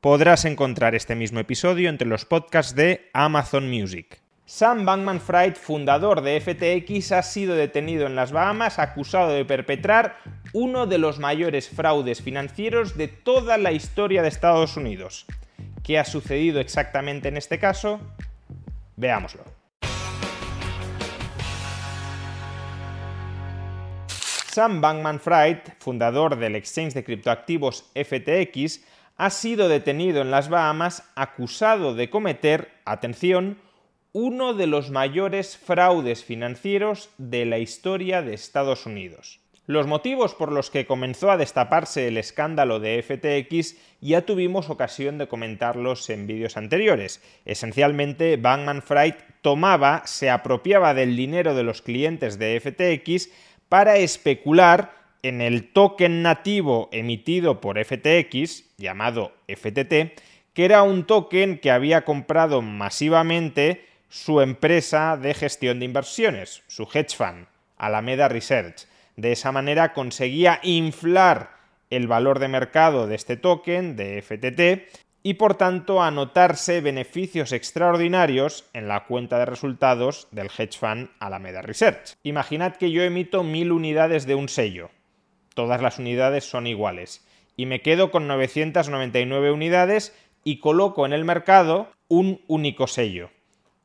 [0.00, 4.20] Podrás encontrar este mismo episodio entre los podcasts de Amazon Music.
[4.44, 10.18] Sam Bankman Fried, fundador de FTX, ha sido detenido en las Bahamas acusado de perpetrar
[10.52, 15.24] uno de los mayores fraudes financieros de toda la historia de Estados Unidos.
[15.82, 17.98] ¿Qué ha sucedido exactamente en este caso?
[18.96, 19.44] Veámoslo.
[24.08, 28.80] Sam Bankman Fried, fundador del exchange de criptoactivos FTX,
[29.16, 33.58] ha sido detenido en las Bahamas acusado de cometer, atención,
[34.12, 39.40] uno de los mayores fraudes financieros de la historia de Estados Unidos.
[39.66, 45.18] Los motivos por los que comenzó a destaparse el escándalo de FTX ya tuvimos ocasión
[45.18, 47.20] de comentarlos en vídeos anteriores.
[47.44, 53.28] Esencialmente, Bankman Fried tomaba, se apropiaba del dinero de los clientes de FTX
[53.68, 54.92] para especular
[55.22, 60.20] en el token nativo emitido por FTX, llamado FTT,
[60.52, 66.84] que era un token que había comprado masivamente su empresa de gestión de inversiones, su
[66.84, 67.46] hedge fund,
[67.76, 68.86] Alameda Research.
[69.16, 71.56] De esa manera conseguía inflar
[71.90, 78.64] el valor de mercado de este token, de FTT, y por tanto anotarse beneficios extraordinarios
[78.72, 82.14] en la cuenta de resultados del hedge fund Alameda Research.
[82.22, 84.90] Imaginad que yo emito mil unidades de un sello.
[85.54, 87.26] Todas las unidades son iguales.
[87.56, 93.30] Y me quedo con 999 unidades y coloco en el mercado un único sello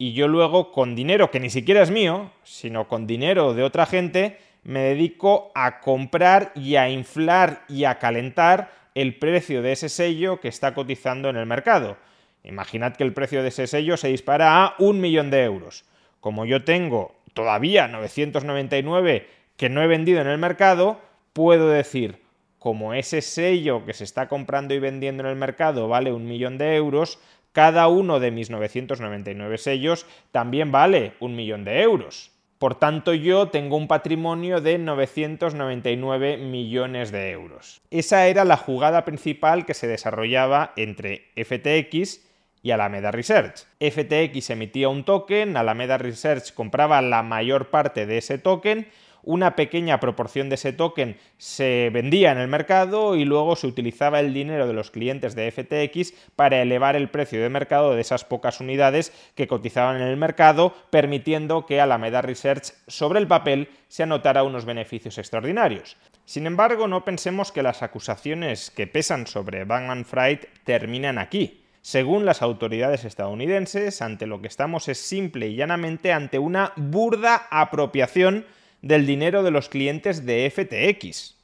[0.00, 3.84] y yo luego con dinero que ni siquiera es mío, sino con dinero de otra
[3.84, 9.90] gente, me dedico a comprar y a inflar y a calentar el precio de ese
[9.90, 11.98] sello que está cotizando en el mercado.
[12.44, 15.84] Imaginad que el precio de ese sello se dispara a un millón de euros.
[16.20, 19.28] Como yo tengo todavía 999
[19.58, 20.98] que no he vendido en el mercado,
[21.34, 22.22] puedo decir,
[22.60, 26.58] como ese sello que se está comprando y vendiendo en el mercado vale un millón
[26.58, 27.18] de euros,
[27.52, 32.30] cada uno de mis 999 sellos también vale un millón de euros.
[32.58, 37.80] Por tanto, yo tengo un patrimonio de 999 millones de euros.
[37.90, 42.20] Esa era la jugada principal que se desarrollaba entre FTX
[42.62, 43.64] y Alameda Research.
[43.80, 48.88] FTX emitía un token, Alameda Research compraba la mayor parte de ese token,
[49.22, 54.20] una pequeña proporción de ese token se vendía en el mercado y luego se utilizaba
[54.20, 58.24] el dinero de los clientes de FTX para elevar el precio de mercado de esas
[58.24, 64.04] pocas unidades que cotizaban en el mercado, permitiendo que Alameda Research sobre el papel se
[64.04, 65.96] anotara unos beneficios extraordinarios.
[66.24, 71.64] Sin embargo, no pensemos que las acusaciones que pesan sobre Bankman Fried terminan aquí.
[71.82, 77.48] Según las autoridades estadounidenses, ante lo que estamos es simple y llanamente ante una burda
[77.50, 78.44] apropiación
[78.82, 81.36] del dinero de los clientes de FTX.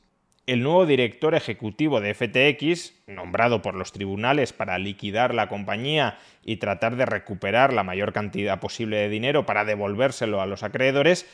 [0.47, 6.57] El nuevo director ejecutivo de FTX, nombrado por los tribunales para liquidar la compañía y
[6.57, 11.27] tratar de recuperar la mayor cantidad posible de dinero para devolvérselo a los acreedores,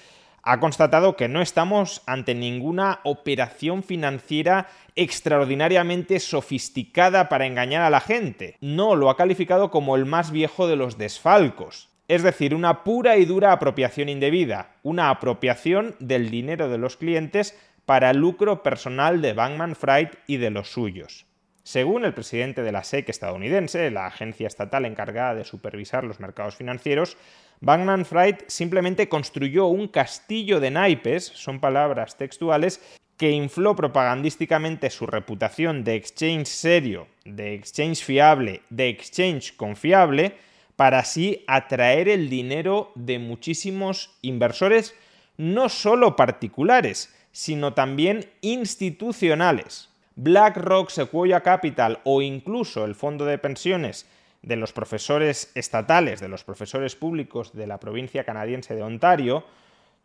[0.42, 8.00] ha constatado que no estamos ante ninguna operación financiera extraordinariamente sofisticada para engañar a la
[8.00, 8.56] gente.
[8.60, 13.16] No, lo ha calificado como el más viejo de los desfalcos es decir, una pura
[13.16, 19.32] y dura apropiación indebida, una apropiación del dinero de los clientes para lucro personal de
[19.32, 21.24] Bankman Fried y de los suyos.
[21.62, 26.54] Según el presidente de la SEC estadounidense, la agencia estatal encargada de supervisar los mercados
[26.54, 27.16] financieros,
[27.62, 32.82] Bankman Fried simplemente construyó un castillo de naipes, son palabras textuales,
[33.16, 40.36] que infló propagandísticamente su reputación de exchange serio, de exchange fiable, de exchange confiable,
[40.76, 44.94] para así atraer el dinero de muchísimos inversores,
[45.36, 49.88] no solo particulares, sino también institucionales.
[50.16, 54.06] BlackRock, Sequoia Capital o incluso el fondo de pensiones
[54.42, 59.44] de los profesores estatales, de los profesores públicos de la provincia canadiense de Ontario,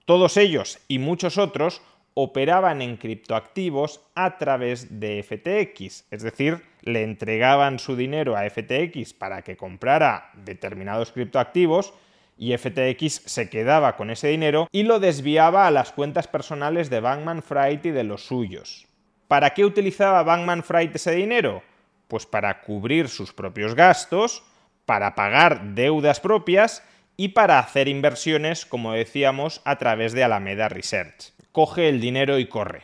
[0.06, 1.82] todos ellos y muchos otros
[2.20, 9.14] operaban en criptoactivos a través de FTX, es decir, le entregaban su dinero a FTX
[9.14, 11.94] para que comprara determinados criptoactivos
[12.36, 17.02] y FTX se quedaba con ese dinero y lo desviaba a las cuentas personales de
[17.02, 18.88] Bankman Fried y de los suyos.
[19.28, 21.62] ¿Para qué utilizaba Bankman Fried ese dinero?
[22.08, 24.42] Pues para cubrir sus propios gastos,
[24.88, 26.84] para pagar deudas propias
[27.16, 31.37] y para hacer inversiones, como decíamos, a través de Alameda Research.
[31.58, 32.84] Coge el dinero y corre.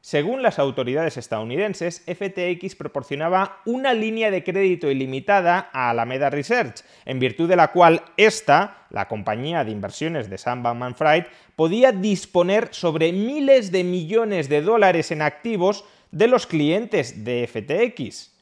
[0.00, 7.18] Según las autoridades estadounidenses, FTX proporcionaba una línea de crédito ilimitada a Alameda Research, en
[7.18, 11.26] virtud de la cual esta, la compañía de inversiones de Sam Bankman-Fried,
[11.56, 18.32] podía disponer sobre miles de millones de dólares en activos de los clientes de FTX.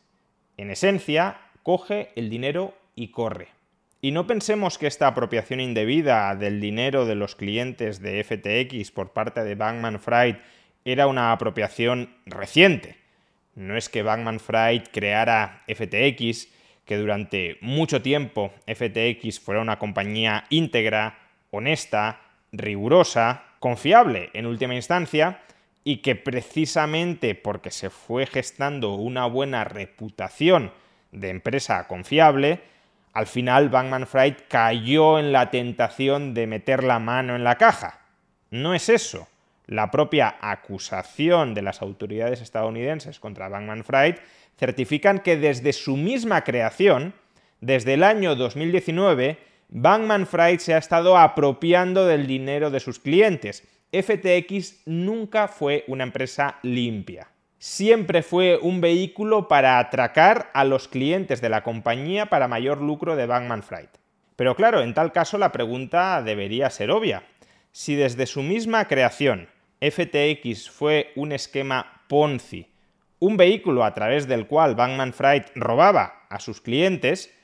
[0.56, 3.48] En esencia, coge el dinero y corre.
[4.04, 9.14] Y no pensemos que esta apropiación indebida del dinero de los clientes de FTX por
[9.14, 10.36] parte de Bankman Fried
[10.84, 12.98] era una apropiación reciente.
[13.54, 16.48] No es que Bankman Fried creara FTX,
[16.84, 21.18] que durante mucho tiempo FTX fuera una compañía íntegra,
[21.50, 22.20] honesta,
[22.52, 25.40] rigurosa, confiable en última instancia,
[25.82, 30.72] y que precisamente porque se fue gestando una buena reputación
[31.10, 32.73] de empresa confiable,
[33.14, 38.00] al final Bankman Fried cayó en la tentación de meter la mano en la caja.
[38.50, 39.28] No es eso.
[39.66, 44.16] La propia acusación de las autoridades estadounidenses contra Bankman Fried
[44.58, 47.14] certifican que desde su misma creación,
[47.60, 49.38] desde el año 2019,
[49.68, 53.66] Bankman Fried se ha estado apropiando del dinero de sus clientes.
[53.92, 57.28] FTX nunca fue una empresa limpia
[57.64, 63.16] siempre fue un vehículo para atracar a los clientes de la compañía para mayor lucro
[63.16, 63.88] de Bankman Fried.
[64.36, 67.22] Pero claro, en tal caso la pregunta debería ser obvia.
[67.72, 69.48] Si desde su misma creación
[69.80, 72.70] FTX fue un esquema Ponzi,
[73.18, 77.34] un vehículo a través del cual Bankman Fried robaba a sus clientes,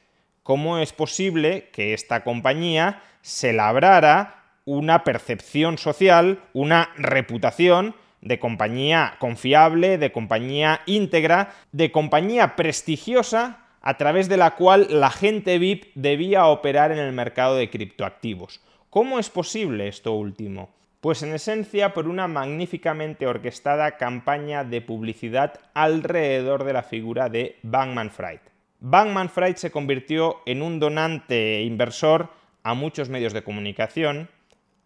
[0.43, 9.17] ¿cómo es posible que esta compañía se labrara una percepción social, una reputación de compañía
[9.19, 15.87] confiable, de compañía íntegra, de compañía prestigiosa a través de la cual la gente VIP
[15.95, 18.61] debía operar en el mercado de criptoactivos.
[18.91, 20.71] ¿Cómo es posible esto último?
[21.01, 27.57] Pues en esencia por una magníficamente orquestada campaña de publicidad alrededor de la figura de
[27.63, 28.41] Bankman Fried.
[28.81, 32.29] Bankman Fried se convirtió en un donante inversor
[32.63, 34.29] a muchos medios de comunicación,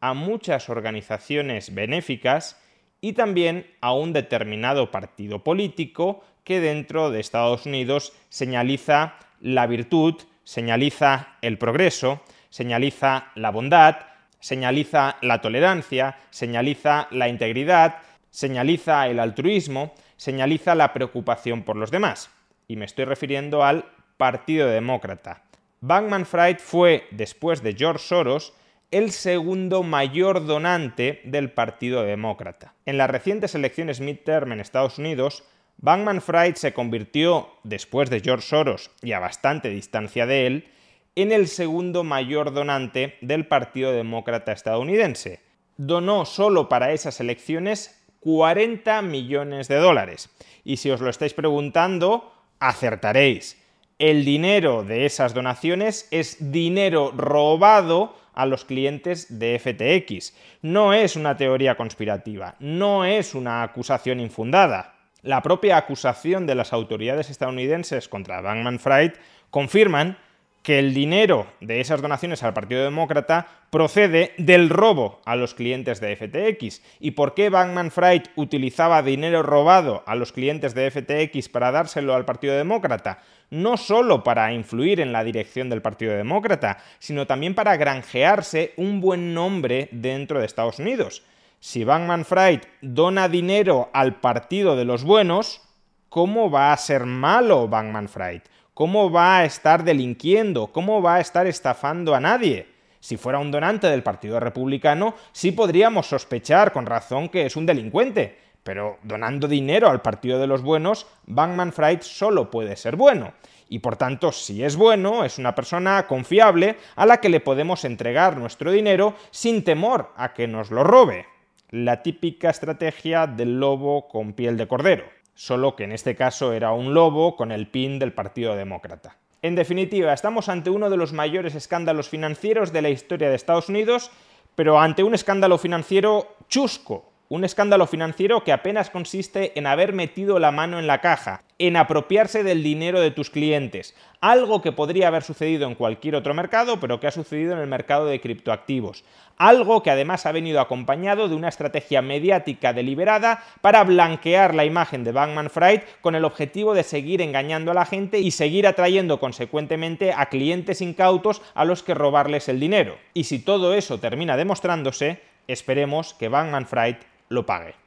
[0.01, 2.61] a muchas organizaciones benéficas
[3.05, 10.15] y también a un determinado partido político que dentro de Estados Unidos señaliza la virtud,
[10.43, 13.97] señaliza el progreso, señaliza la bondad,
[14.41, 17.97] señaliza la tolerancia, señaliza la integridad,
[18.31, 22.31] señaliza el altruismo, señaliza la preocupación por los demás.
[22.69, 23.85] Y me estoy refiriendo al
[24.17, 25.43] Partido Demócrata.
[25.83, 28.55] Bankman Fried fue, después de George Soros,
[28.95, 32.75] el segundo mayor donante del Partido Demócrata.
[32.87, 35.43] En las recientes elecciones midterm en Estados Unidos,
[35.79, 40.69] Bankman Fried se convirtió, después de George Soros y a bastante distancia de él,
[41.17, 45.41] en el segundo mayor donante del Partido Demócrata estadounidense.
[45.77, 50.31] Donó solo para esas elecciones 40 millones de dólares.
[50.63, 53.61] Y si os lo estáis preguntando, acertaréis.
[53.99, 60.35] El dinero de esas donaciones es dinero robado a los clientes de FTX.
[60.63, 64.95] No es una teoría conspirativa, no es una acusación infundada.
[65.23, 69.13] La propia acusación de las autoridades estadounidenses contra Bankman Fried
[69.51, 70.19] confirman
[70.65, 76.01] que el dinero de esas donaciones al Partido Demócrata procede del robo a los clientes
[76.01, 76.81] de FTX.
[77.01, 82.15] ¿Y por qué Bankman Fried utilizaba dinero robado a los clientes de FTX para dárselo
[82.15, 83.19] al Partido Demócrata?
[83.51, 89.03] No solo para influir en la dirección del Partido Demócrata, sino también para granjearse un
[89.03, 91.25] buen nombre dentro de Estados Unidos.
[91.61, 95.61] Si Bankman Fried dona dinero al Partido de los Buenos,
[96.09, 98.41] ¿cómo va a ser malo Bankman Fried?
[98.75, 100.67] ¿Cómo va a estar delinquiendo?
[100.67, 102.67] ¿Cómo va a estar estafando a nadie?
[102.99, 107.67] Si fuera un donante del Partido Republicano, sí podríamos sospechar con razón que es un
[107.67, 108.37] delincuente.
[108.65, 113.35] Pero donando dinero al Partido de los Buenos, Bankman Fried solo puede ser bueno.
[113.69, 117.85] Y por tanto, si es bueno, es una persona confiable a la que le podemos
[117.85, 121.27] entregar nuestro dinero sin temor a que nos lo robe.
[121.71, 125.05] La típica estrategia del lobo con piel de cordero
[125.35, 129.17] solo que en este caso era un lobo con el pin del Partido Demócrata.
[129.43, 133.69] En definitiva, estamos ante uno de los mayores escándalos financieros de la historia de Estados
[133.69, 134.11] Unidos,
[134.55, 140.39] pero ante un escándalo financiero chusco, Un escándalo financiero que apenas consiste en haber metido
[140.39, 145.09] la mano en la caja, en apropiarse del dinero de tus clientes, algo que podría
[145.09, 149.05] haber sucedido en cualquier otro mercado, pero que ha sucedido en el mercado de criptoactivos.
[149.39, 155.03] Algo que además ha venido acompañado de una estrategia mediática deliberada para blanquear la imagen
[155.03, 159.19] de Bankman Fried con el objetivo de seguir engañando a la gente y seguir atrayendo
[159.19, 162.99] consecuentemente a clientes incautos a los que robarles el dinero.
[163.15, 166.97] Y si todo eso termina demostrándose, esperemos que Bankman Fried
[167.35, 167.84] lo pague.